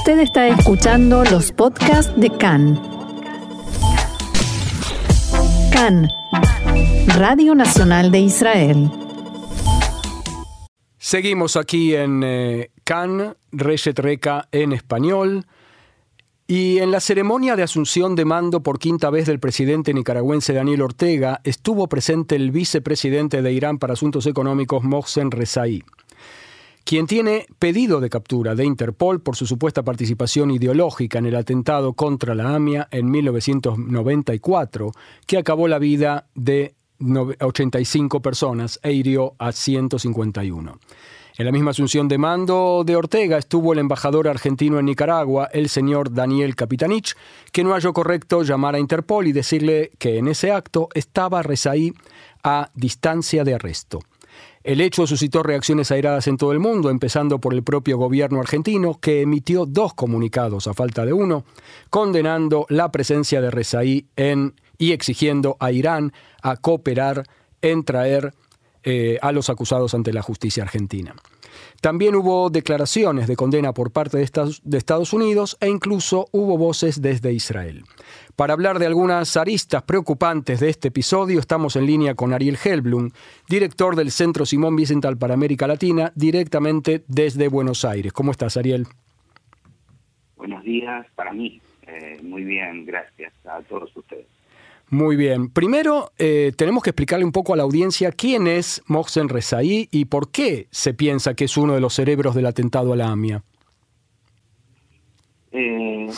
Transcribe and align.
Usted 0.00 0.20
está 0.20 0.48
escuchando 0.48 1.24
los 1.24 1.52
podcasts 1.52 2.18
de 2.18 2.30
CAN. 2.30 2.80
CAN, 5.70 6.08
Radio 7.18 7.54
Nacional 7.54 8.10
de 8.10 8.20
Israel. 8.20 8.90
Seguimos 10.96 11.56
aquí 11.56 11.94
en 11.94 12.22
eh, 12.24 12.70
CAN, 12.82 13.36
Reca 13.52 14.48
en 14.52 14.72
español. 14.72 15.44
Y 16.46 16.78
en 16.78 16.92
la 16.92 17.00
ceremonia 17.00 17.54
de 17.54 17.62
asunción 17.62 18.16
de 18.16 18.24
mando 18.24 18.62
por 18.62 18.78
quinta 18.78 19.10
vez 19.10 19.26
del 19.26 19.38
presidente 19.38 19.92
nicaragüense 19.92 20.54
Daniel 20.54 20.80
Ortega 20.80 21.42
estuvo 21.44 21.88
presente 21.88 22.36
el 22.36 22.52
vicepresidente 22.52 23.42
de 23.42 23.52
Irán 23.52 23.78
para 23.78 23.92
Asuntos 23.92 24.24
Económicos 24.24 24.82
Mohsen 24.82 25.30
Rezaí 25.30 25.84
quien 26.84 27.06
tiene 27.06 27.46
pedido 27.58 28.00
de 28.00 28.10
captura 28.10 28.54
de 28.54 28.64
Interpol 28.64 29.20
por 29.20 29.36
su 29.36 29.46
supuesta 29.46 29.82
participación 29.82 30.50
ideológica 30.50 31.18
en 31.18 31.26
el 31.26 31.36
atentado 31.36 31.92
contra 31.92 32.34
la 32.34 32.54
AMIA 32.54 32.88
en 32.90 33.10
1994, 33.10 34.92
que 35.26 35.38
acabó 35.38 35.68
la 35.68 35.78
vida 35.78 36.26
de 36.34 36.74
85 37.40 38.20
personas 38.20 38.78
e 38.82 38.92
hirió 38.92 39.34
a 39.38 39.52
151. 39.52 40.78
En 41.38 41.46
la 41.46 41.52
misma 41.52 41.70
asunción 41.70 42.06
de 42.06 42.18
mando 42.18 42.82
de 42.84 42.96
Ortega 42.96 43.38
estuvo 43.38 43.72
el 43.72 43.78
embajador 43.78 44.28
argentino 44.28 44.78
en 44.78 44.84
Nicaragua, 44.84 45.48
el 45.52 45.70
señor 45.70 46.12
Daniel 46.12 46.54
Capitanich, 46.54 47.14
que 47.50 47.64
no 47.64 47.72
halló 47.72 47.94
correcto 47.94 48.42
llamar 48.42 48.74
a 48.74 48.78
Interpol 48.78 49.26
y 49.26 49.32
decirle 49.32 49.90
que 49.98 50.18
en 50.18 50.28
ese 50.28 50.52
acto 50.52 50.88
estaba 50.92 51.42
Rezaí 51.42 51.94
a 52.42 52.70
distancia 52.74 53.42
de 53.44 53.54
arresto. 53.54 54.00
El 54.62 54.82
hecho 54.82 55.06
suscitó 55.06 55.42
reacciones 55.42 55.90
airadas 55.90 56.26
en 56.26 56.36
todo 56.36 56.52
el 56.52 56.58
mundo, 56.58 56.90
empezando 56.90 57.40
por 57.40 57.54
el 57.54 57.62
propio 57.62 57.96
gobierno 57.96 58.40
argentino, 58.40 59.00
que 59.00 59.22
emitió 59.22 59.64
dos 59.64 59.94
comunicados 59.94 60.66
a 60.66 60.74
falta 60.74 61.06
de 61.06 61.14
uno, 61.14 61.44
condenando 61.88 62.66
la 62.68 62.92
presencia 62.92 63.40
de 63.40 63.50
Rezaí 63.50 64.06
en 64.16 64.54
y 64.76 64.92
exigiendo 64.92 65.56
a 65.60 65.72
Irán 65.72 66.12
a 66.42 66.56
cooperar 66.56 67.24
en 67.62 67.84
traer 67.84 68.34
eh, 68.82 69.18
a 69.22 69.32
los 69.32 69.48
acusados 69.48 69.94
ante 69.94 70.12
la 70.12 70.22
justicia 70.22 70.62
argentina. 70.62 71.14
También 71.80 72.14
hubo 72.14 72.50
declaraciones 72.50 73.26
de 73.26 73.36
condena 73.36 73.72
por 73.72 73.90
parte 73.90 74.18
de 74.18 74.76
Estados 74.78 75.12
Unidos 75.12 75.56
e 75.60 75.68
incluso 75.68 76.28
hubo 76.32 76.58
voces 76.58 77.00
desde 77.00 77.32
Israel. 77.32 77.84
Para 78.36 78.54
hablar 78.54 78.78
de 78.78 78.86
algunas 78.86 79.36
aristas 79.36 79.82
preocupantes 79.82 80.60
de 80.60 80.70
este 80.70 80.88
episodio, 80.88 81.40
estamos 81.40 81.76
en 81.76 81.86
línea 81.86 82.14
con 82.14 82.32
Ariel 82.32 82.58
Helblum, 82.62 83.10
director 83.48 83.96
del 83.96 84.10
Centro 84.10 84.46
Simón 84.46 84.76
Vicental 84.76 85.18
para 85.18 85.34
América 85.34 85.66
Latina, 85.66 86.12
directamente 86.14 87.04
desde 87.06 87.48
Buenos 87.48 87.84
Aires. 87.84 88.12
¿Cómo 88.12 88.30
estás, 88.30 88.56
Ariel? 88.56 88.86
Buenos 90.36 90.64
días 90.64 91.06
para 91.14 91.32
mí. 91.32 91.60
Eh, 91.86 92.18
muy 92.22 92.44
bien, 92.44 92.86
gracias 92.86 93.32
a 93.44 93.60
todos 93.62 93.94
ustedes. 93.94 94.39
Muy 94.90 95.14
bien. 95.14 95.50
Primero, 95.50 96.10
eh, 96.18 96.52
tenemos 96.56 96.82
que 96.82 96.90
explicarle 96.90 97.24
un 97.24 97.30
poco 97.30 97.54
a 97.54 97.56
la 97.56 97.62
audiencia 97.62 98.10
quién 98.10 98.48
es 98.48 98.82
Mohsen 98.88 99.28
Rezaí 99.28 99.88
y 99.92 100.06
por 100.06 100.32
qué 100.32 100.66
se 100.70 100.94
piensa 100.94 101.34
que 101.34 101.44
es 101.44 101.56
uno 101.56 101.74
de 101.74 101.80
los 101.80 101.94
cerebros 101.94 102.34
del 102.34 102.46
atentado 102.46 102.92
a 102.92 102.96
la 102.96 103.08
AMIA. 103.08 103.44
Eh, 105.52 106.08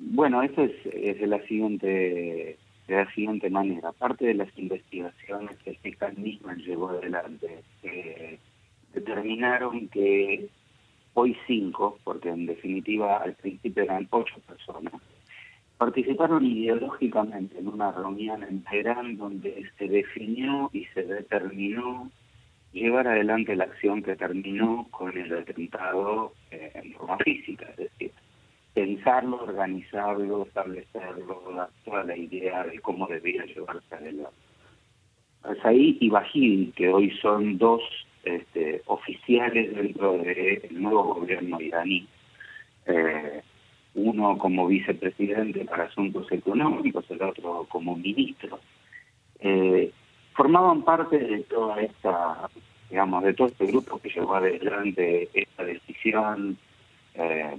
bueno, 0.00 0.42
eso 0.42 0.64
es, 0.64 1.20
de 1.20 1.26
la 1.28 1.40
siguiente 1.46 2.58
de 2.88 2.94
la 2.94 3.08
siguiente 3.12 3.48
manera. 3.48 3.92
Parte 3.92 4.26
de 4.26 4.34
las 4.34 4.48
investigaciones 4.58 5.56
que 5.58 5.70
el 5.70 5.76
fiscal 5.78 6.16
llevó 6.16 6.88
adelante 6.88 7.62
eh, 7.84 8.38
determinaron 8.92 9.88
que 9.88 10.48
hoy 11.14 11.36
cinco, 11.46 11.98
porque 12.02 12.30
en 12.30 12.46
definitiva 12.46 13.18
al 13.18 13.34
principio 13.34 13.84
eran 13.84 14.08
ocho 14.10 14.34
personas, 14.46 14.94
participaron 15.78 16.44
ideológicamente 16.44 17.58
en 17.58 17.68
una 17.68 17.92
reunión 17.92 18.42
en 18.42 18.64
Teherán 18.64 19.16
donde 19.16 19.64
se 19.78 19.88
definió 19.88 20.68
y 20.72 20.84
se 20.86 21.04
determinó 21.04 22.10
llevar 22.72 23.06
adelante 23.06 23.56
la 23.56 23.64
acción 23.64 24.02
que 24.02 24.16
terminó 24.16 24.88
con 24.90 25.16
el 25.16 25.32
atentado 25.32 26.34
eh, 26.50 26.72
en 26.74 26.92
forma 26.94 27.16
física, 27.18 27.66
es 27.70 27.76
decir, 27.76 28.12
pensarlo, 28.74 29.42
organizarlo, 29.42 30.42
establecerlo, 30.42 31.68
toda 31.84 32.04
la 32.04 32.16
idea 32.16 32.64
de 32.64 32.80
cómo 32.80 33.06
debía 33.06 33.44
llevarse 33.46 33.94
adelante. 33.94 34.36
Saí 35.62 35.96
y 36.00 36.10
Bajid, 36.10 36.74
que 36.74 36.88
hoy 36.88 37.10
son 37.22 37.56
dos 37.56 37.80
este, 38.24 38.82
oficiales 38.86 39.74
dentro 39.74 40.18
del 40.18 40.68
nuevo 40.70 41.14
gobierno 41.14 41.60
iraní, 41.60 42.06
eh, 42.86 43.42
uno 43.94 44.38
como 44.38 44.66
vicepresidente 44.66 45.64
para 45.64 45.84
asuntos 45.84 46.30
económicos, 46.30 47.04
el 47.10 47.22
otro 47.22 47.66
como 47.68 47.96
ministro, 47.96 48.60
eh, 49.40 49.92
formaban 50.34 50.82
parte 50.82 51.18
de 51.18 51.40
toda 51.40 51.80
esta, 51.80 52.48
digamos, 52.90 53.24
de 53.24 53.34
todo 53.34 53.48
este 53.48 53.66
grupo 53.66 53.98
que 53.98 54.10
llevó 54.10 54.36
adelante 54.36 55.28
esta 55.34 55.64
decisión 55.64 56.56
eh, 57.14 57.56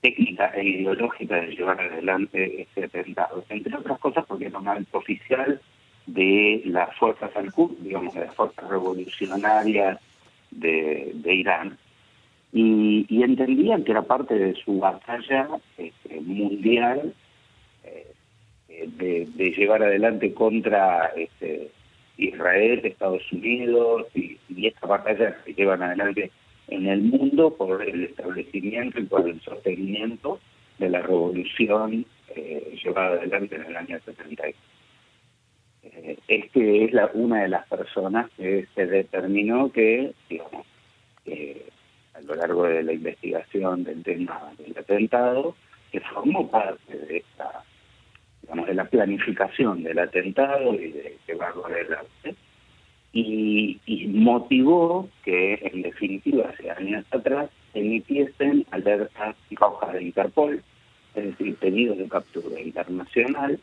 técnica 0.00 0.52
e 0.54 0.64
ideológica 0.64 1.36
de 1.36 1.56
llevar 1.56 1.80
adelante 1.80 2.62
este 2.62 2.84
atentado, 2.84 3.44
entre 3.48 3.76
otras 3.76 3.98
cosas 3.98 4.24
porque 4.26 4.46
era 4.46 4.58
un 4.58 4.68
alto 4.68 4.98
oficial 4.98 5.60
de 6.06 6.62
las 6.66 6.94
fuerzas 6.96 7.30
al 7.36 7.52
digamos, 7.80 8.14
de 8.14 8.20
las 8.20 8.34
fuerzas 8.34 8.68
revolucionarias 8.68 9.98
de 10.50 11.34
Irán, 11.34 11.78
y, 12.52 13.22
entendían 13.22 13.84
que 13.84 13.92
era 13.92 14.02
parte 14.02 14.34
de 14.34 14.54
su 14.54 14.78
batalla 14.78 15.48
este, 15.76 16.20
mundial 16.20 17.12
eh, 17.84 18.12
de, 18.96 19.50
llevar 19.52 19.82
adelante 19.82 20.32
contra 20.32 21.12
este, 21.16 21.70
Israel, 22.16 22.80
Estados 22.84 23.22
Unidos 23.32 24.06
y, 24.14 24.38
esta 24.66 24.86
batalla 24.86 25.36
que 25.44 25.54
llevan 25.54 25.82
adelante 25.82 26.30
en 26.68 26.86
el 26.86 27.02
mundo 27.02 27.54
por 27.54 27.82
el 27.82 28.04
establecimiento 28.04 29.00
y 29.00 29.04
por 29.04 29.28
el 29.28 29.40
sostenimiento 29.40 30.40
de 30.78 30.90
la 30.90 31.00
revolución 31.00 32.04
eh, 32.34 32.76
llevada 32.82 33.16
adelante 33.16 33.56
en 33.56 33.64
el 33.64 33.76
año 33.76 33.98
70. 34.04 34.48
Eh, 35.82 36.18
este 36.28 36.84
es 36.84 36.92
la, 36.92 37.10
una 37.14 37.42
de 37.42 37.48
las 37.48 37.66
personas 37.68 38.30
que 38.36 38.66
se 38.74 38.86
determinó 38.86 39.70
que, 39.72 40.12
eh, 41.26 41.67
a 42.18 42.22
lo 42.22 42.34
largo 42.34 42.64
de 42.64 42.82
la 42.82 42.92
investigación 42.92 43.84
del 43.84 44.02
tema 44.02 44.52
del 44.58 44.76
atentado, 44.76 45.54
que 45.92 46.00
formó 46.00 46.50
parte 46.50 46.96
de 46.96 47.18
esta, 47.18 47.64
digamos, 48.42 48.66
de 48.66 48.74
la 48.74 48.84
planificación 48.84 49.82
del 49.82 49.98
atentado 49.98 50.74
y 50.74 50.90
de 50.90 51.16
llevarlo 51.26 51.66
adelante, 51.66 52.34
y, 53.12 53.80
y 53.86 54.06
motivó 54.08 55.08
que, 55.24 55.58
en 55.62 55.82
definitiva, 55.82 56.50
hace 56.50 56.70
años 56.70 57.04
atrás, 57.10 57.50
emitiesen 57.74 58.66
alertas 58.70 59.36
rojas 59.52 59.92
de 59.94 60.02
Interpol, 60.02 60.62
es 61.14 61.24
decir, 61.24 61.56
pedidos 61.56 61.98
de 61.98 62.08
captura 62.08 62.60
internacional, 62.60 63.58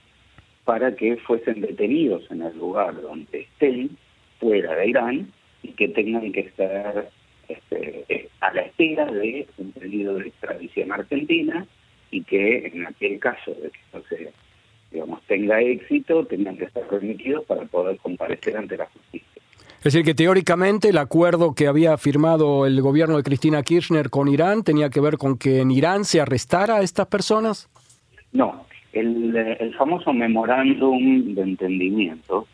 para 0.64 0.96
que 0.96 1.18
fuesen 1.18 1.62
detenidos 1.62 2.30
en 2.32 2.42
el 2.42 2.58
lugar 2.58 3.00
donde 3.02 3.42
estén, 3.42 3.98
fuera 4.40 4.76
de 4.76 4.88
Irán, 4.88 5.32
y 5.62 5.70
que 5.74 5.90
tengan 5.90 6.32
que 6.32 6.42
estar 6.42 7.10
este, 7.48 8.25
a 8.48 8.54
la 8.54 8.62
espera 8.62 9.06
de 9.06 9.48
un 9.58 9.72
pedido 9.72 10.16
de 10.16 10.28
extradición 10.28 10.92
argentina 10.92 11.66
y 12.12 12.24
que 12.24 12.68
en 12.68 12.86
aquel 12.86 13.20
caso 13.20 13.52
de 13.52 13.70
que 13.70 13.80
esto 13.86 14.04
se, 14.10 14.32
digamos, 14.92 15.22
tenga 15.24 15.62
éxito, 15.62 16.26
tengan 16.26 16.58
que 16.58 16.66
estar 16.66 16.84
remitidos 16.90 17.46
para 17.46 17.66
poder 17.66 17.98
comparecer 17.98 18.58
ante 18.58 18.78
la 18.78 18.86
justicia. 18.86 19.28
Es 19.78 19.94
decir, 19.94 20.04
que 20.04 20.16
teóricamente 20.16 20.90
el 20.90 20.98
acuerdo 20.98 21.54
que 21.54 21.68
había 21.68 21.98
firmado 21.98 22.66
el 22.66 22.82
gobierno 22.82 23.18
de 23.18 23.24
Cristina 23.24 23.62
Kirchner 23.62 24.10
con 24.10 24.28
Irán 24.28 24.64
tenía 24.64 24.90
que 24.90 25.00
ver 25.00 25.18
con 25.18 25.38
que 25.38 25.62
en 25.62 25.72
Irán 25.72 26.06
se 26.06 26.22
arrestara 26.22 26.78
a 26.78 26.82
estas 26.82 27.08
personas. 27.08 27.70
No, 28.32 28.66
el, 28.94 29.36
el 29.36 29.76
famoso 29.76 30.12
memorándum 30.12 31.36
de 31.36 31.42
entendimiento 31.42 32.48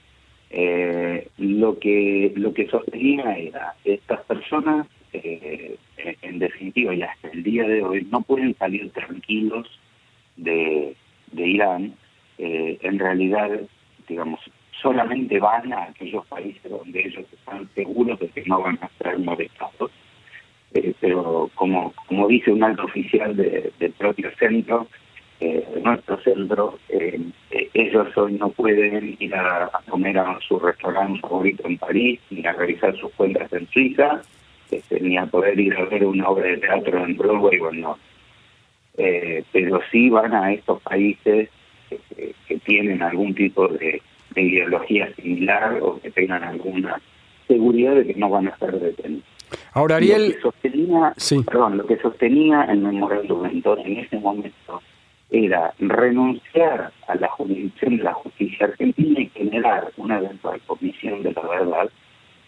eh, 0.53 1.29
lo 1.37 1.79
que 1.79 2.33
lo 2.35 2.53
que 2.53 2.67
sostenía 2.67 3.37
era 3.37 3.73
estas 3.85 4.21
personas 4.25 4.85
eh, 5.13 5.77
en 6.21 6.39
definitiva 6.39 6.93
y 6.93 7.01
hasta 7.01 7.29
el 7.29 7.43
día 7.43 7.67
de 7.67 7.83
hoy 7.83 8.07
no 8.11 8.21
pueden 8.21 8.55
salir 8.57 8.89
tranquilos 8.91 9.67
de, 10.37 10.95
Irán. 11.35 11.93
Eh, 12.37 12.77
en 12.81 12.97
realidad 12.97 13.49
digamos 14.07 14.39
solamente 14.81 15.39
van 15.39 15.71
a 15.73 15.83
aquellos 15.83 16.25
países 16.25 16.63
donde 16.69 16.99
ellos 16.99 17.25
están 17.31 17.69
seguros 17.75 18.19
de 18.19 18.29
que 18.29 18.43
no 18.45 18.61
van 18.61 18.79
a 18.81 18.89
ser 18.97 19.19
molestados. 19.19 19.91
Eh, 20.73 20.93
pero 20.99 21.51
como 21.55 21.93
como 22.07 22.27
dice 22.27 22.51
un 22.51 22.63
alto 22.63 22.85
oficial 22.85 23.35
de, 23.35 23.71
del 23.79 23.91
propio 23.91 24.31
centro 24.37 24.87
eh, 25.41 25.81
nuestro 25.83 26.21
centro, 26.21 26.77
ellos 27.73 28.15
hoy 28.15 28.33
no 28.33 28.49
pueden 28.49 29.17
ir 29.19 29.33
a, 29.33 29.71
comer 29.89 30.19
a 30.19 30.37
su 30.47 30.59
restaurante 30.59 31.19
favorito 31.19 31.63
en 31.65 31.79
París, 31.79 32.19
ni 32.29 32.45
a 32.45 32.53
realizar 32.53 32.95
sus 32.97 33.11
cuentas 33.13 33.51
en 33.51 33.67
Suiza, 33.69 34.21
este, 34.71 34.99
ni 34.99 35.17
a 35.17 35.25
poder 35.25 35.59
ir 35.59 35.75
a 35.75 35.85
ver 35.85 36.05
una 36.05 36.29
obra 36.29 36.47
de 36.47 36.57
teatro 36.57 37.03
en 37.03 37.17
Broadway 37.17 37.59
o 37.59 37.71
en 37.71 37.85
eh, 38.97 39.43
pero 39.51 39.79
sí 39.91 40.09
van 40.09 40.33
a 40.33 40.51
estos 40.53 40.81
países 40.81 41.49
que 42.47 42.57
tienen 42.59 43.01
algún 43.01 43.33
tipo 43.35 43.67
de, 43.67 44.01
ideología 44.35 45.13
similar 45.15 45.77
o 45.81 45.99
que 45.99 46.09
tengan 46.09 46.43
alguna 46.43 47.01
seguridad 47.47 47.95
de 47.95 48.07
que 48.07 48.13
no 48.15 48.29
van 48.29 48.47
a 48.47 48.57
ser 48.57 48.79
detenidos. 48.79 49.25
Ahora, 49.73 49.97
Ariel... 49.97 50.29
Lo 50.29 50.33
que 50.35 50.41
sostenía, 50.41 51.13
perdón, 51.45 51.77
lo 51.77 51.85
que 51.85 51.97
sostenía 51.97 52.63
el 52.63 52.79
memorándum 52.79 53.45
en 53.45 53.97
ese 53.97 54.17
momento 54.19 54.81
era 55.31 55.73
renunciar 55.79 56.91
a 57.07 57.15
la 57.15 57.27
jurisdicción 57.29 57.97
de 57.97 58.03
la 58.03 58.13
justicia 58.13 58.67
argentina 58.67 59.19
y 59.19 59.27
generar 59.27 59.91
una 59.97 60.19
eventual 60.19 60.61
comisión 60.65 61.23
de 61.23 61.33
la 61.33 61.41
verdad 61.41 61.89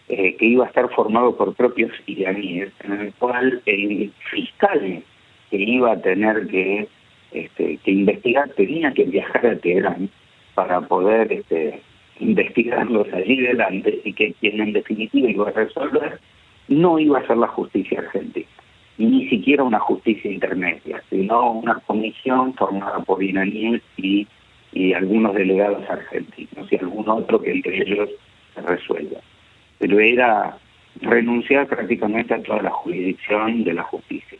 eh, 0.08 0.36
que 0.36 0.44
iba 0.44 0.64
a 0.64 0.68
estar 0.68 0.88
formado 0.90 1.36
por 1.36 1.54
propios 1.54 1.92
iraníes, 2.06 2.70
en 2.84 2.92
el 2.92 3.12
cual 3.14 3.62
el 3.66 4.12
fiscal 4.30 5.02
que 5.50 5.56
iba 5.56 5.92
a 5.92 6.00
tener 6.00 6.46
que, 6.48 6.88
este, 7.32 7.78
que 7.78 7.90
investigar 7.90 8.50
tenía 8.50 8.92
que 8.92 9.04
viajar 9.04 9.46
a 9.46 9.56
Teherán 9.56 10.10
para 10.54 10.80
poder 10.82 11.32
este, 11.32 11.80
investigarlos 12.20 13.06
allí 13.12 13.36
delante 13.36 14.00
y 14.04 14.12
que 14.12 14.32
quien 14.34 14.60
en 14.60 14.72
definitiva 14.72 15.30
iba 15.30 15.48
a 15.48 15.52
resolver 15.52 16.20
no 16.68 16.98
iba 16.98 17.18
a 17.18 17.26
ser 17.26 17.36
la 17.36 17.48
justicia 17.48 18.00
argentina, 18.00 18.46
ni 18.98 19.28
siquiera 19.28 19.64
una 19.64 19.80
justicia 19.80 20.30
intermedia, 20.30 21.02
sino 21.10 21.52
una 21.52 21.74
comisión 21.86 22.54
formada 22.54 23.00
por 23.00 23.22
iraníes 23.22 23.82
y, 23.96 24.26
algunos 24.96 25.34
delegados 25.34 25.88
argentinos 25.88 26.72
y 26.72 26.76
algún 26.76 27.08
otro 27.08 27.40
que 27.40 27.52
entre 27.52 27.80
ellos 27.82 28.10
resuelva. 28.56 29.20
Pero 29.78 30.00
era 30.00 30.58
renunciar 31.00 31.66
prácticamente 31.66 32.34
a 32.34 32.42
toda 32.42 32.62
la 32.62 32.70
jurisdicción 32.70 33.64
de 33.64 33.74
la 33.74 33.82
justicia. 33.84 34.38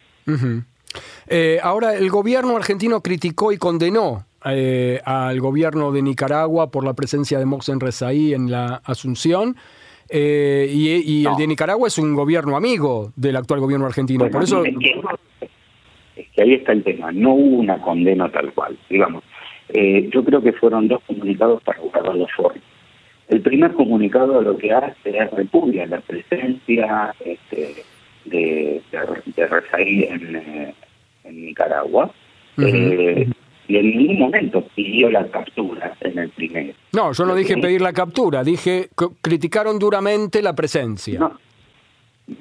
Eh, 1.26 1.58
ahora, 1.62 1.94
el 1.94 2.10
gobierno 2.10 2.56
argentino 2.56 3.00
criticó 3.00 3.52
y 3.52 3.58
condenó 3.58 4.26
eh, 4.44 5.00
al 5.04 5.40
gobierno 5.40 5.92
de 5.92 6.02
Nicaragua 6.02 6.70
por 6.70 6.84
la 6.84 6.94
presencia 6.94 7.38
de 7.38 7.46
Mohsen 7.46 7.80
Rezaí 7.80 8.34
en 8.34 8.50
la 8.50 8.80
Asunción. 8.84 9.56
Eh, 10.08 10.68
y, 10.70 11.26
el 11.26 11.34
de 11.36 11.46
Nicaragua 11.46 11.88
es 11.88 11.98
un 11.98 12.14
gobierno 12.14 12.56
amigo 12.56 13.12
del 13.16 13.36
actual 13.36 13.60
gobierno 13.60 13.86
argentino. 13.86 14.28
por 14.28 14.42
eso... 14.42 14.62
Es 16.16 16.28
que, 16.32 16.42
ahí 16.42 16.54
está 16.54 16.72
el 16.72 16.84
tema. 16.84 17.10
No 17.10 17.34
hubo 17.34 17.56
una 17.56 17.80
condena 17.80 18.30
tal 18.30 18.52
cual. 18.52 18.78
Digamos, 18.88 19.24
yo 19.72 20.24
creo 20.24 20.42
que 20.42 20.52
fueron 20.52 20.86
dos 20.86 21.00
comunicados 21.06 21.62
para 21.62 21.80
guardar 21.80 22.14
los 22.14 22.30
formas. 22.32 22.62
El 23.28 23.40
primer 23.40 23.72
comunicado 23.72 24.42
lo 24.42 24.56
que 24.56 24.72
hace 24.72 25.18
es 25.18 25.30
repudia 25.30 25.86
la 25.86 26.00
presencia 26.00 27.14
este, 27.24 27.84
de, 28.26 28.82
de, 29.36 29.46
Rezaí 29.46 30.04
en, 30.04 30.74
en 31.24 31.44
Nicaragua. 31.44 32.10
Eh, 32.58 33.28
y 33.66 33.76
en 33.76 33.96
ningún 33.96 34.18
momento 34.18 34.66
pidió 34.74 35.10
la 35.10 35.26
captura 35.28 35.96
en 36.00 36.18
el 36.18 36.30
primero. 36.30 36.74
No, 36.92 37.12
yo 37.12 37.24
no 37.24 37.34
dije 37.34 37.56
pedir 37.56 37.80
la 37.80 37.92
captura, 37.92 38.44
dije 38.44 38.90
criticaron 39.22 39.78
duramente 39.78 40.42
la 40.42 40.54
presencia. 40.54 41.18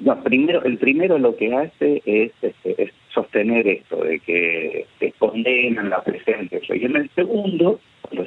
No, 0.00 0.22
primero, 0.22 0.62
el 0.64 0.78
primero 0.78 1.18
lo 1.18 1.36
que 1.36 1.54
hace 1.54 2.02
es, 2.04 2.32
este, 2.40 2.92
sostener 3.12 3.66
esto, 3.68 3.96
de 4.02 4.18
que 4.20 4.86
se 4.98 5.12
condenan 5.12 5.90
la 5.90 6.02
presencia. 6.02 6.58
Y 6.74 6.84
en 6.84 6.96
el 6.96 7.10
segundo, 7.14 7.80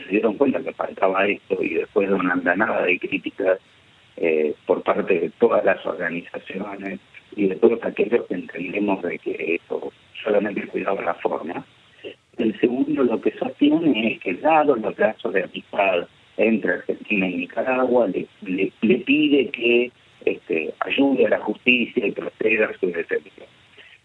se 0.08 0.14
dieron 0.14 0.36
cuenta 0.36 0.62
que 0.62 0.74
faltaba 0.74 1.28
esto 1.28 1.62
y 1.62 1.76
después 1.76 2.08
de 2.08 2.16
una 2.16 2.34
andanada 2.34 2.84
de 2.84 2.98
críticas 2.98 3.60
eh, 4.16 4.56
por 4.66 4.82
parte 4.82 5.20
de 5.20 5.30
todas 5.38 5.64
las 5.64 5.86
organizaciones 5.86 7.00
y 7.36 7.48
de 7.48 7.56
todos 7.56 7.84
aquellos 7.84 8.26
que 8.26 8.34
entendemos 8.34 9.02
de 9.04 9.20
que 9.20 9.56
esto 9.56 9.92
solamente 10.24 10.66
cuidaba 10.68 11.02
la 11.02 11.14
forma. 11.16 11.66
El 12.38 12.60
segundo 12.60 13.04
lo 13.04 13.22
que 13.22 13.32
sostiene 13.38 14.14
es 14.14 14.20
que 14.22 14.34
dado 14.36 14.76
los 14.76 14.98
lazos 14.98 15.34
de 15.34 15.44
amistad 15.44 16.08
entre 16.38 16.74
Argentina 16.74 17.28
y 17.28 17.36
Nicaragua, 17.36 18.08
le, 18.08 18.72
pide 18.82 19.50
que 19.50 19.92
este, 20.26 20.74
ayude 20.80 21.26
a 21.26 21.30
la 21.30 21.40
justicia 21.40 22.06
y 22.06 22.12
proceda 22.12 22.68
a 22.68 22.80
su 22.80 22.88
detención. 22.88 23.37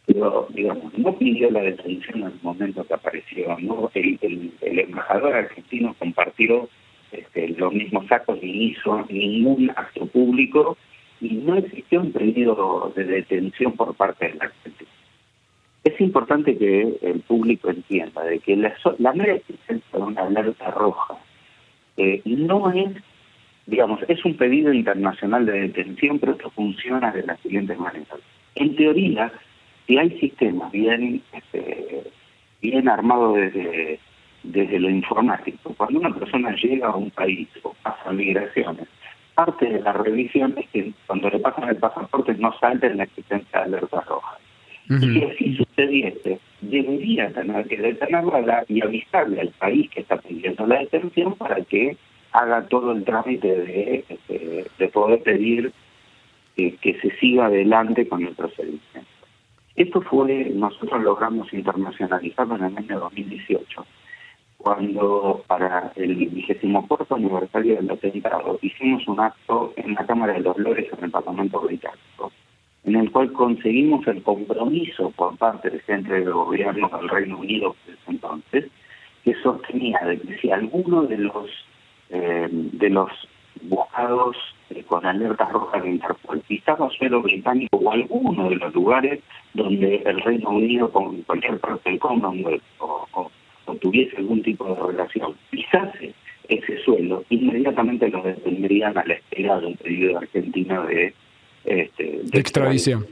Pero, 0.06 0.49
digamos, 0.50 0.96
no 0.99 1.16
pidió 1.16 1.50
la 1.50 1.62
detención 1.62 2.22
en 2.22 2.26
el 2.26 2.40
momento 2.43 2.84
que 2.84 2.94
apareció. 2.94 3.56
¿no? 3.60 3.90
El, 3.94 4.52
embajador 4.60 5.34
argentino 5.34 5.94
compartió 5.99 6.69
este, 7.12 7.49
los 7.50 7.72
mismos 7.72 8.10
actos 8.10 8.38
y 8.43 8.72
hizo 8.72 9.06
ningún 9.08 9.70
acto 9.70 10.06
público 10.06 10.76
y 11.20 11.34
no 11.34 11.56
existió 11.56 12.00
un 12.00 12.12
pedido 12.12 12.93
de 12.96 13.04
detención 13.04 13.72
por 13.72 13.94
parte 13.94 14.28
de 14.28 14.34
la 14.34 14.44
Argentina. 14.46 14.90
Es 15.84 16.00
importante 16.00 16.56
que 16.56 16.96
el 17.02 17.20
público 17.20 17.70
entienda 17.70 18.22
de 18.25 18.38
que 18.40 18.56
la, 18.56 18.75
la 18.99 19.12
mera 19.12 19.34
existencia 19.34 19.99
de 19.99 20.04
una 20.04 20.22
alerta 20.22 20.70
roja 20.70 21.16
eh, 21.96 22.22
no 22.25 22.70
es, 22.70 22.90
digamos, 23.66 24.00
es 24.08 24.25
un 24.25 24.37
pedido 24.37 24.72
internacional 24.72 25.44
de 25.46 25.60
detención, 25.60 26.19
pero 26.19 26.32
esto 26.32 26.50
funciona 26.50 27.10
de 27.12 27.25
la 27.25 27.37
siguiente 27.38 27.76
manera. 27.76 28.16
En 28.54 28.76
teoría, 28.76 29.32
si 29.87 29.99
hay 29.99 30.11
sistemas 30.19 30.70
bien, 30.73 31.23
este, 31.32 32.05
bien 32.61 32.88
armados 32.88 33.37
desde, 33.37 33.99
desde 34.43 34.79
lo 34.79 34.90
informático, 34.90 35.75
cuando 35.76 36.00
una 36.00 36.14
persona 36.14 36.55
llega 36.56 36.88
a 36.88 36.96
un 36.96 37.11
país 37.11 37.49
o 37.62 37.75
pasa 37.82 38.12
migraciones, 38.12 38.88
parte 39.34 39.67
de 39.67 39.81
la 39.81 39.93
revisión 39.93 40.55
es 40.58 40.69
que 40.70 40.93
cuando 41.06 41.31
le 41.31 41.38
pasan 41.38 41.69
el 41.69 41.76
pasaporte 41.76 42.34
no 42.34 42.56
salte 42.58 42.87
en 42.87 42.99
la 42.99 43.05
existencia 43.05 43.61
de 43.61 43.64
alerta 43.64 44.00
roja. 44.02 44.38
Y 44.88 44.99
si 44.99 45.25
así 45.25 45.56
sucediese, 45.56 46.38
debería 46.61 47.31
tener 47.32 47.67
que 47.67 47.76
detenerla 47.76 48.64
y 48.69 48.82
avisarle 48.82 49.40
al 49.40 49.49
país 49.50 49.88
que 49.90 50.00
está 50.00 50.17
pidiendo 50.17 50.67
la 50.67 50.81
detención 50.81 51.35
para 51.37 51.62
que 51.62 51.96
haga 52.32 52.67
todo 52.67 52.93
el 52.93 53.05
trámite 53.05 53.46
de, 53.46 54.05
este, 54.08 54.67
de, 54.78 54.88
poder 54.88 55.23
pedir 55.23 55.73
que, 56.56 56.76
que 56.76 56.99
se 57.00 57.11
siga 57.19 57.46
adelante 57.46 58.06
con 58.06 58.23
el 58.23 58.35
procedimiento. 58.35 59.12
Esto 59.76 60.00
fue, 60.02 60.50
nosotros 60.54 61.02
logramos 61.02 61.52
internacionalizarlo 61.52 62.56
en 62.56 62.64
el 62.64 62.78
año 62.78 63.00
2018, 63.00 63.86
cuando 64.58 65.42
para 65.46 65.92
el 65.96 66.14
vigésimo 66.14 66.86
cuarto 66.86 67.14
aniversario 67.14 67.76
del 67.76 67.90
atentado 67.90 68.58
hicimos 68.62 69.06
un 69.08 69.20
acto 69.20 69.72
en 69.76 69.94
la 69.94 70.06
Cámara 70.06 70.34
de 70.34 70.40
los 70.40 70.56
Lores 70.58 70.88
en 70.96 71.04
el 71.04 71.10
Parlamento 71.10 71.60
Británico 71.60 72.32
en 72.84 72.96
el 72.96 73.10
cual 73.12 73.32
conseguimos 73.32 74.06
el 74.06 74.22
compromiso 74.22 75.10
por 75.10 75.36
parte 75.36 75.70
del 75.70 75.80
centro 75.82 76.14
del 76.14 76.32
gobierno 76.32 76.88
del 76.88 77.08
Reino 77.08 77.38
Unido 77.38 77.76
entonces, 78.08 78.66
que 79.25 79.35
sostenía 79.42 80.00
de 80.00 80.18
que 80.18 80.38
si 80.38 80.50
alguno 80.50 81.02
de 81.02 81.18
los 81.18 81.50
eh, 82.11 82.49
de 82.50 82.90
los 82.90 83.11
buscados 83.62 84.37
con 84.92 85.06
alertas 85.06 85.50
rojas 85.50 85.82
de 85.82 85.90
Interpol 85.90 86.40
pisaba 86.40 86.90
suelo 86.90 87.22
británico 87.22 87.78
o 87.78 87.92
alguno 87.92 88.50
de 88.50 88.56
los 88.56 88.75
lugares 88.75 89.20
donde 89.54 90.02
el 90.04 90.20
Reino 90.20 90.50
Unido 90.50 90.92
con 90.92 91.22
cualquier 91.22 91.58
parte 91.61 91.88
del 91.88 91.99
Commonwealth 91.99 92.62
o, 92.78 93.08
o, 93.14 93.75
tuviese 93.76 94.18
algún 94.18 94.42
tipo 94.42 94.66
de 94.66 94.92
relación 94.92 95.34
pisase 95.49 96.12
ese 96.46 96.76
suelo, 96.84 97.25
inmediatamente 97.30 98.11
lo 98.11 98.22
detendrían 98.22 98.99
a 98.99 99.04
la 99.06 99.14
espera 99.14 99.61
de 99.61 99.68
un 99.68 99.76
pedido 99.78 100.11
de 100.11 100.16
Argentina 100.18 100.82
de 100.84 101.14
este, 101.64 102.20
de, 102.25 102.38
extradición. 102.38 103.06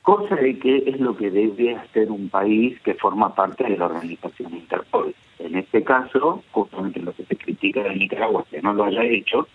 Cosa 0.00 0.36
de 0.36 0.58
que 0.58 0.78
es 0.86 0.98
lo 0.98 1.14
que 1.14 1.30
debe 1.30 1.74
hacer 1.74 2.10
un 2.10 2.30
país 2.30 2.80
que 2.80 2.94
forma 2.94 3.34
parte 3.34 3.64
de 3.64 3.76
la 3.76 3.84
organización 3.84 4.54
Interpol. 4.54 5.14
En 5.38 5.56
este 5.56 5.84
caso, 5.84 6.42
justamente 6.52 7.00
lo 7.00 7.12
que 7.12 7.24
se 7.24 7.36
critica 7.36 7.82
de 7.82 7.96
Nicaragua 7.96 8.46
que 8.50 8.62
no 8.62 8.72
lo 8.72 8.84
haya 8.84 9.04
hecho, 9.04 9.46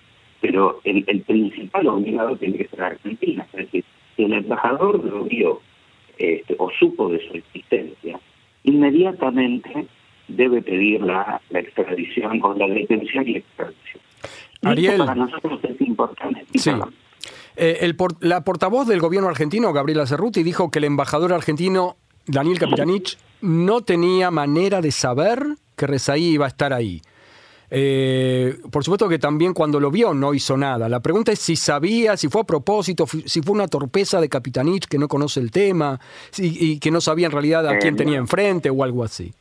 pero 0.42 0.80
el, 0.84 1.04
principal 1.22 1.88
obligado 1.88 2.36
tiene 2.38 2.58
que 2.58 2.68
ser 2.68 2.82
Argentina. 2.82 3.46
Es 3.54 3.66
decir, 3.66 3.84
si 4.16 4.24
el 4.24 4.34
embajador 4.34 5.04
lo 5.04 5.24
vio 5.24 5.62
este, 6.18 6.56
o 6.58 6.70
supo 6.72 7.10
de 7.10 7.28
su 7.28 7.38
existencia, 7.38 8.20
inmediatamente 8.64 9.88
debe 10.28 10.62
pedir 10.62 11.02
la, 11.02 11.42
la 11.50 11.60
extradición 11.60 12.42
o 12.44 12.54
la 12.54 12.68
detención 12.68 13.28
y 13.28 13.38
extradición. 13.38 14.02
Ariel, 14.64 14.98
para 14.98 15.16
nosotros 15.16 15.60
es 15.64 15.82
importante. 15.82 16.46
Sí. 16.56 16.72
Eh, 17.56 17.94
la 18.22 18.44
portavoz 18.44 18.88
del 18.88 19.00
gobierno 19.00 19.30
argentino, 19.30 19.74
Gabriela 19.74 20.06
Cerruti, 20.06 20.44
dijo 20.44 20.70
que 20.70 20.80
el 20.80 20.86
embajador 20.86 21.34
argentino, 21.34 21.98
Daniel 22.26 22.60
Capitanich, 22.60 23.18
no 23.42 23.82
tenía 23.82 24.32
manera 24.32 24.82
de 24.82 24.92
saber 24.92 25.44
que 25.76 25.88
Rezaí 25.88 26.26
iba 26.26 26.46
a 26.46 26.50
estar 26.50 26.74
ahí. 26.74 27.02
Eh, 27.70 28.56
por 28.72 28.84
supuesto 28.84 29.10
que 29.10 29.20
también 29.20 29.54
cuando 29.54 29.80
lo 29.80 29.92
vio 29.92 30.14
no 30.14 30.34
hizo 30.34 30.56
nada. 30.56 30.88
La 30.88 31.02
pregunta 31.02 31.32
es 31.32 31.40
si 31.40 31.56
sabía, 31.56 32.16
si 32.16 32.30
fue 32.30 32.42
a 32.42 32.46
propósito, 32.46 33.06
si 33.06 33.42
fue 33.42 33.56
una 33.56 33.68
torpeza 33.68 34.22
de 34.22 34.30
Capitanich 34.30 34.88
que 34.88 34.98
no 34.98 35.08
conoce 35.08 35.40
el 35.40 35.52
tema 35.52 36.00
y 36.38 36.80
que 36.80 36.92
no 36.92 37.02
sabía 37.02 37.28
en 37.28 37.34
realidad 37.34 37.68
a 37.68 37.78
quién 37.78 37.96
eh, 37.96 37.98
tenía 37.98 38.18
enfrente 38.18 38.70
o 38.70 38.84
algo 38.84 39.04
así. 39.04 39.34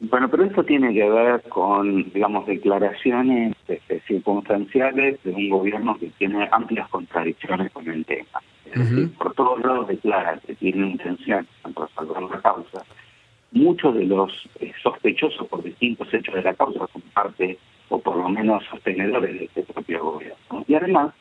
Bueno, 0.00 0.30
pero 0.30 0.44
esto 0.44 0.64
tiene 0.64 0.94
que 0.94 1.08
ver 1.08 1.42
con, 1.50 2.10
digamos, 2.12 2.46
declaraciones 2.46 3.54
este, 3.68 4.00
circunstanciales 4.08 5.22
de 5.22 5.30
un 5.30 5.50
gobierno 5.50 5.98
que 5.98 6.08
tiene 6.16 6.48
amplias 6.50 6.88
contradicciones 6.88 7.70
con 7.70 7.86
el 7.86 8.06
tema. 8.06 8.40
por 9.18 9.34
todos 9.34 9.60
lados 9.60 9.88
declara 9.88 10.40
que 10.46 10.54
tiene 10.54 10.92
intención 10.92 11.46
de 11.64 11.72
resolver 11.74 12.22
la 12.22 12.40
causa, 12.40 12.82
muchos 13.52 13.94
de 13.94 14.04
los 14.04 14.32
eh, 14.60 14.72
sospechosos 14.82 15.46
por 15.48 15.62
distintos 15.62 16.12
hechos 16.12 16.34
de 16.34 16.42
la 16.42 16.54
causa 16.54 16.86
son 16.92 17.02
parte, 17.12 17.58
o 17.88 17.98
por 18.00 18.16
lo 18.16 18.28
menos 18.28 18.64
sostenedores 18.70 19.38
de 19.38 19.44
este 19.46 19.62
propio 19.72 20.02
gobierno. 20.04 20.64
Y 20.68 20.74
además, 20.74 21.12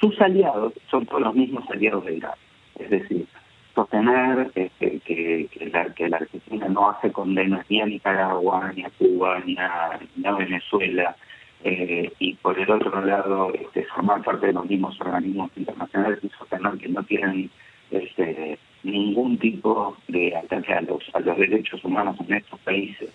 sus 0.00 0.20
aliados 0.20 0.72
son 0.90 1.06
todos 1.06 1.22
los 1.22 1.34
mismos 1.34 1.64
aliados 1.70 2.04
de 2.04 2.16
Irak. 2.16 2.36
Es 2.78 2.90
decir, 2.90 3.26
sostener 3.74 4.50
este, 4.54 5.00
que, 5.00 5.70
la, 5.72 5.92
que 5.94 6.08
la 6.08 6.16
Argentina 6.18 6.68
no 6.68 6.90
hace 6.90 7.12
condenas 7.12 7.64
ni 7.68 7.80
a 7.80 7.86
Nicaragua, 7.86 8.72
ni 8.74 8.84
a 8.84 8.90
Cuba, 8.90 9.40
ni 9.44 9.56
a, 9.56 10.34
Venezuela, 10.36 11.16
eh, 11.64 12.12
y 12.18 12.34
por 12.34 12.58
el 12.58 12.70
otro 12.70 13.04
lado 13.04 13.52
este, 13.54 13.84
formar 13.84 14.22
parte 14.22 14.48
de 14.48 14.52
los 14.52 14.66
mismos 14.66 15.00
organismos 15.00 15.50
internacionales 15.56 16.18
y 16.22 16.28
sostener 16.30 16.72
que 16.78 16.88
no 16.88 17.02
tienen 17.04 17.50
este, 17.90 18.58
ningún 18.82 19.38
tipo 19.38 19.96
de 20.08 20.36
ataque 20.36 20.72
a 20.72 20.80
los, 20.80 21.02
a 21.14 21.20
los 21.20 21.36
derechos 21.36 21.82
humanos 21.84 22.16
en 22.26 22.34
estos 22.34 22.58
países 22.60 23.10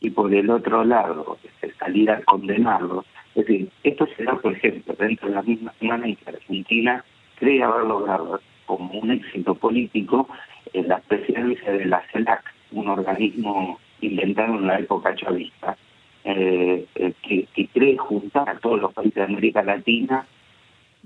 y 0.00 0.10
por 0.10 0.32
el 0.32 0.48
otro 0.50 0.84
lado 0.84 1.38
este, 1.42 1.72
salir 1.74 2.10
a 2.10 2.22
condenarlos. 2.22 3.04
Es 3.34 3.46
decir, 3.46 3.68
esto 3.82 4.06
se 4.16 4.24
da, 4.24 4.34
por 4.36 4.52
ejemplo, 4.52 4.94
dentro 4.98 5.28
de 5.28 5.34
la 5.34 5.42
misma 5.42 5.72
semana 5.78 6.06
en 6.06 6.16
que 6.16 6.30
Argentina 6.30 7.04
cree 7.38 7.62
haber 7.62 7.84
logrado 7.84 8.40
como 8.66 9.00
un 9.00 9.10
éxito 9.10 9.54
político 9.54 10.28
en 10.72 10.88
la 10.88 10.98
presidencia 10.98 11.72
de 11.72 11.86
la 11.86 12.02
CELAC, 12.12 12.42
un 12.72 12.88
organismo 12.88 13.78
inventado 14.00 14.54
en 14.54 14.66
la 14.66 14.78
época 14.78 15.14
chavista, 15.14 15.76
eh, 16.24 16.84
eh, 16.94 17.12
que, 17.22 17.46
que 17.54 17.66
cree 17.68 17.96
juntar 17.96 18.48
a 18.48 18.58
todos 18.58 18.80
los 18.80 18.92
países 18.92 19.14
de 19.14 19.22
América 19.22 19.62
Latina 19.62 20.26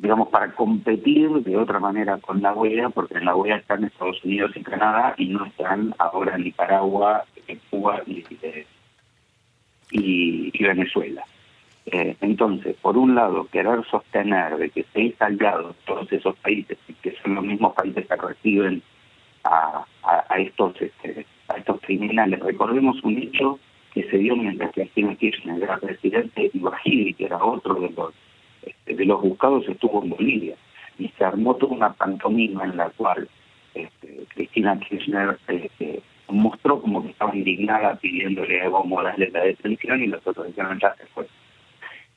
digamos, 0.02 0.30
para 0.30 0.50
competir 0.52 1.30
de 1.30 1.56
otra 1.56 1.78
manera 1.78 2.18
con 2.18 2.42
la 2.42 2.52
OEA, 2.52 2.88
porque 2.88 3.18
en 3.18 3.25
la 3.25 3.37
OEA 3.37 3.59
están 3.59 3.85
Estados 3.85 4.23
Unidos 4.25 4.50
y 4.56 4.62
Canadá 4.64 5.14
y 5.16 5.28
no 5.28 5.47
están 5.47 5.94
ahora 5.97 6.37
Nicaragua, 6.37 7.25
en 7.47 7.61
Cuba 7.71 8.02
y, 8.04 8.25
y, 9.92 10.62
Venezuela. 10.64 11.23
Eh, 11.87 12.16
entonces, 12.21 12.75
por 12.82 12.99
un 12.99 13.14
lado, 13.14 13.47
querer 13.47 13.85
sostener 13.88 14.56
de 14.56 14.71
que 14.71 14.85
seis 14.92 15.14
aliados 15.21 15.76
todos 15.87 16.12
esos 16.12 16.37
países, 16.38 16.78
y 16.88 16.94
que 16.94 17.14
son 17.23 17.37
los 17.37 17.44
mismos 17.44 17.73
países 17.75 18.04
que 18.04 18.16
reciben 18.16 18.82
a, 19.44 19.85
a, 20.02 20.38
estos 20.40 20.82
este, 20.82 21.26
a 21.47 21.59
estos 21.59 21.80
criminales. 21.80 22.40
Recordemos 22.40 23.00
un 23.04 23.18
hecho 23.18 23.61
que 23.94 24.02
se 24.11 24.18
dio 24.18 24.35
mientras 24.35 24.73
que 24.73 24.80
Cristina 24.82 25.14
Kirchner 25.14 25.62
era 25.62 25.78
presidente 25.78 26.50
y 26.52 26.59
Bajiri, 26.59 27.14
que 27.14 27.26
era 27.26 27.44
otro 27.44 27.75
de 27.75 27.90
los 27.90 28.12
este, 28.62 28.95
de 28.95 29.04
los 29.04 29.21
buscados 29.21 29.69
estuvo 29.69 30.02
en 30.02 30.11
Bolivia 30.11 30.57
y 30.99 31.09
se 31.09 31.25
armó 31.25 31.57
toda 31.57 31.75
una 31.75 31.92
pantomima 31.92 32.64
en 32.64 32.76
la 32.76 32.90
cual 32.90 33.28
este, 33.75 34.25
Cristina 34.35 34.78
Kirchner 34.78 35.38
este, 35.49 36.02
mostró 36.28 36.81
como 36.81 37.02
que 37.02 37.11
estaba 37.11 37.35
indignada 37.35 37.97
pidiéndole 37.97 38.61
a 38.61 38.66
Evo 38.66 38.85
Morales 38.85 39.33
la 39.33 39.40
detención 39.40 40.02
y 40.02 40.07
los 40.07 40.26
otros 40.26 40.47
dijeron 40.47 40.78
ya 40.81 40.95
se 40.95 41.07
fue. 41.07 41.26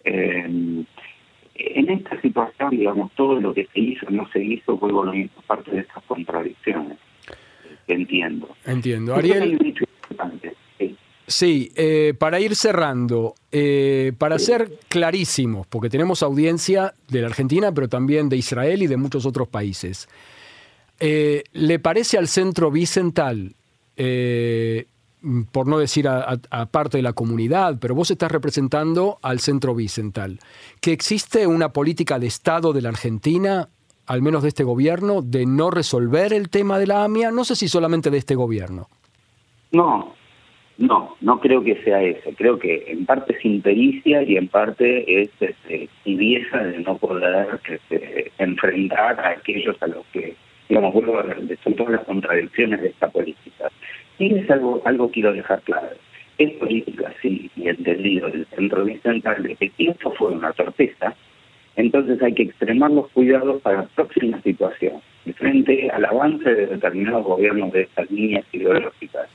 Eh, 0.04 0.86
en 1.58 1.90
esta 1.90 2.20
situación, 2.22 2.72
digamos, 2.72 3.12
todo 3.14 3.40
lo 3.40 3.54
que 3.54 3.66
se 3.68 3.80
hizo 3.80 4.10
no 4.10 4.28
se 4.30 4.44
hizo, 4.44 4.78
fue 4.78 4.92
parte 5.48 5.72
de 5.72 5.80
estas 5.80 6.04
contradicciones. 6.04 6.98
Entiendo. 7.88 8.50
Entiendo. 8.66 9.16
Ariel. 9.16 9.58
Sí, 11.28 11.72
eh, 11.76 12.14
para 12.18 12.40
ir 12.40 12.56
cerrando, 12.56 13.34
eh, 13.52 14.14
para 14.18 14.38
ser 14.38 14.78
clarísimos, 14.90 15.66
porque 15.66 15.90
tenemos 15.90 16.22
audiencia 16.22 16.94
de 17.08 17.22
la 17.22 17.28
Argentina, 17.28 17.72
pero 17.72 17.90
también 17.90 18.30
de 18.30 18.38
Israel 18.38 18.84
y 18.84 18.88
de 18.88 18.98
muchos 18.98 19.26
otros 19.26 19.48
países. 19.48 20.08
Eh, 21.00 21.44
¿Le 21.54 21.80
parece 21.80 22.20
al 22.20 22.28
centro 22.28 22.70
bicental, 22.70 23.56
por 25.52 25.68
no 25.68 25.80
decir 25.80 26.08
a, 26.08 26.38
parte 26.68 26.98
de 26.98 27.02
la 27.02 27.14
comunidad, 27.14 27.80
pero 27.80 27.96
vos 27.96 28.12
estás 28.12 28.32
representando 28.32 29.18
al 29.24 29.40
centro 29.40 29.74
bicental, 29.74 30.40
que 30.80 30.92
existe 30.92 31.48
una 31.48 31.70
política 31.70 32.20
de 32.20 32.28
Estado 32.28 32.72
de 32.72 32.84
la 32.84 32.90
Argentina, 32.90 33.68
al 34.06 34.22
menos 34.22 34.44
de 34.44 34.50
este 34.50 34.64
gobierno, 34.64 35.24
de 35.24 35.48
no 35.48 35.72
resolver 35.72 36.34
el 36.34 36.50
tema 36.50 36.78
de 36.78 36.86
la 36.86 37.04
AMIA? 37.04 37.32
No 37.32 37.46
sé 37.46 37.56
si 37.56 37.68
solamente 37.68 38.12
de 38.12 38.20
este 38.20 38.36
gobierno. 38.36 38.90
No, 39.72 40.14
no, 40.78 41.16
no 41.22 41.40
creo 41.40 41.64
que 41.64 41.82
sea 41.84 42.02
eso. 42.02 42.32
Creo 42.38 42.60
que 42.60 42.84
en 42.88 43.06
parte 43.06 43.34
es 43.34 43.46
impericia 43.46 44.24
y 44.24 44.36
en 44.36 44.48
parte 44.50 45.22
es 45.22 45.30
este, 45.40 45.88
tibieza 46.04 46.58
de 46.58 46.80
no 46.80 46.98
poder 46.98 47.60
este, 47.68 48.32
enfrentar 48.38 49.20
a 49.20 49.30
aquellos 49.30 49.82
a 49.82 49.88
los 49.88 50.06
que, 50.08 50.36
digamos, 50.68 50.94
vuelvo 50.94 51.20
a 51.20 51.26
son 51.64 51.74
todas 51.76 51.94
las 51.94 52.04
contradicciones 52.04 52.82
de 52.82 52.90
esta 52.90 53.08
política. 53.08 53.72
Y 54.20 54.36
es 54.36 54.50
algo, 54.50 54.82
algo 54.86 55.10
quiero 55.10 55.32
dejar 55.32 55.62
claro. 55.62 55.96
Es 56.38 56.52
política, 56.54 57.14
sí, 57.22 57.50
y 57.56 57.70
entendido 57.70 58.30
del 58.30 58.46
centro 58.48 58.86
central 59.02 59.44
de 59.44 59.56
que 59.56 59.72
esto 59.78 60.12
fue 60.12 60.32
una 60.32 60.52
torpeza, 60.52 61.16
entonces 61.78 62.22
hay 62.22 62.34
que 62.34 62.44
extremar 62.44 62.92
los 62.92 63.10
cuidados 63.12 63.62
para 63.62 63.78
la 63.78 63.88
próxima 63.96 64.42
situación, 64.42 65.02
frente 65.36 65.90
al 65.90 66.04
avance 66.04 66.54
de 66.54 66.68
determinados 66.68 67.24
gobiernos 67.24 67.72
de 67.72 67.84
estas 67.84 68.12
líneas 68.12 68.46
ideológicas 68.52 69.30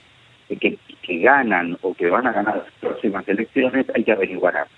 que, 0.57 0.79
que 1.11 1.19
ganan 1.19 1.77
o 1.83 1.93
que 1.93 2.09
van 2.09 2.29
a 2.29 2.33
ganar 2.33 2.59
las 2.59 2.73
próximas 2.81 3.27
elecciones, 3.27 3.85
hay 3.93 4.05
que 4.05 4.13
averiguar. 4.13 4.69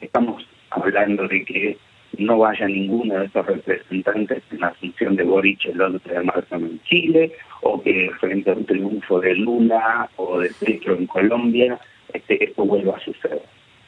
Estamos 0.00 0.44
hablando 0.70 1.28
de 1.28 1.44
que 1.44 1.78
no 2.18 2.38
vaya 2.38 2.66
ninguno 2.66 3.20
de 3.20 3.26
estos 3.26 3.46
representantes 3.46 4.42
en 4.50 4.58
la 4.58 4.68
asunción 4.68 5.14
de 5.14 5.22
Boric 5.22 5.66
el 5.66 5.80
11 5.80 6.12
de 6.12 6.22
marzo 6.24 6.56
en 6.56 6.82
Chile, 6.82 7.32
o 7.62 7.80
que 7.80 8.10
frente 8.18 8.50
a 8.50 8.54
un 8.54 8.66
triunfo 8.66 9.20
de 9.20 9.36
Lula 9.36 10.10
o 10.16 10.40
de 10.40 10.50
Petro 10.58 10.96
en 10.96 11.06
Colombia, 11.06 11.78
este, 12.12 12.42
esto 12.42 12.64
vuelva 12.64 12.96
a 12.96 13.00
suceder. 13.00 13.42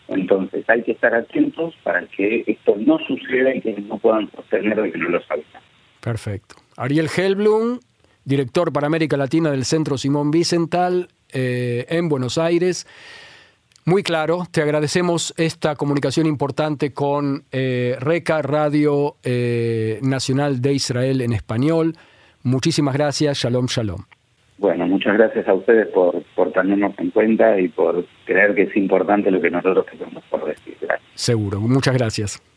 Entonces 0.07 0.65
hay 0.69 0.85
que 0.85 0.93
estar 0.93 1.13
atentos 1.13 1.75
para 1.83 2.07
que 2.07 2.45
esto 2.47 2.77
no 2.79 3.01
suceda 3.01 3.53
y 3.53 3.61
que 3.63 3.73
no 3.81 3.99
puedan 3.99 4.31
sostener 4.31 4.81
de 4.81 4.93
que 4.93 4.99
no 4.99 5.09
lo 5.09 5.21
sabían. 5.23 5.63
Perfecto. 6.01 6.55
Ariel 6.77 7.09
Helblum, 7.17 7.81
director 8.25 8.73
para 8.73 8.87
América 8.87 9.17
Latina 9.17 9.51
del 9.51 9.65
Centro 9.65 9.99
Simón 9.99 10.31
Vicental, 10.31 11.09
eh, 11.33 11.87
en 11.89 12.09
Buenos 12.09 12.39
Aires. 12.39 12.87
Muy 13.87 14.03
claro, 14.03 14.45
te 14.51 14.63
agradecemos 14.63 15.35
esta 15.37 15.75
comunicación 15.75 16.27
importante 16.27 16.93
con 16.93 17.45
eh, 17.51 17.97
RECA, 17.99 18.43
Radio 18.43 19.17
eh, 19.25 19.99
Nacional 20.03 20.61
de 20.61 20.75
Israel 20.75 21.23
en 21.23 21.33
español. 21.33 21.95
Muchísimas 22.43 22.95
gracias, 22.95 23.39
shalom, 23.39 23.67
shalom. 23.67 24.03
Bueno, 24.59 24.87
muchas 24.87 25.15
gracias 25.15 25.49
a 25.49 25.55
ustedes 25.55 25.89
por, 25.89 26.23
por 26.35 26.53
tenernos 26.53 26.93
en 26.99 27.11
cuenta 27.11 27.59
y 27.59 27.69
por 27.69 28.05
creer 28.27 28.55
que 28.55 28.63
es 28.63 28.77
importante 28.77 29.31
lo 29.31 29.41
que 29.41 29.51
nosotros 29.51 29.87
tenemos 29.91 30.23
por 30.25 30.45
decir. 30.45 30.77
Seguro, 31.15 31.61
muchas 31.61 31.95
gracias. 31.95 32.50